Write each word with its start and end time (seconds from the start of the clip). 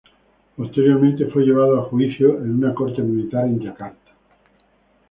Posteriormente 0.55 1.27
fue 1.27 1.43
llevado 1.45 1.79
a 1.79 1.83
juicio 1.83 2.39
en 2.39 2.53
una 2.55 2.73
corte 2.73 3.03
militar 3.03 3.45
en 3.45 3.59
Yakarta. 3.59 4.11